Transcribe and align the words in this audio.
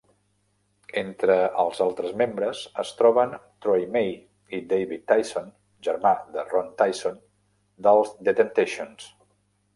Entre 1.01 1.33
els 1.63 1.81
altres 1.85 2.15
membres, 2.21 2.61
es 2.83 2.93
troben 3.01 3.35
Troy 3.67 3.85
May 3.97 4.09
i 4.59 4.63
David 4.73 5.05
Tyson, 5.13 5.53
germà 5.91 6.15
de 6.39 6.49
Ron 6.49 6.75
Tyson, 6.83 7.23
dels 7.89 8.13
The 8.25 8.37
Temptations. 8.43 9.09